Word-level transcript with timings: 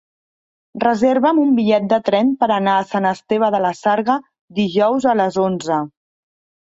Reserva'm 0.83 1.41
un 1.41 1.51
bitllet 1.59 1.85
de 1.91 1.99
tren 2.07 2.31
per 2.43 2.49
anar 2.55 2.77
a 2.77 2.87
Sant 2.93 3.09
Esteve 3.11 3.51
de 3.57 3.63
la 3.67 3.75
Sarga 3.83 4.19
dijous 4.61 5.11
a 5.13 5.19
les 5.21 5.39
onze. 5.47 5.83